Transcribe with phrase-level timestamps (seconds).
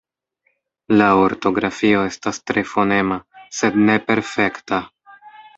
[1.01, 3.21] La ortografio estas tre fonema,
[3.59, 4.85] sed ne perfekta.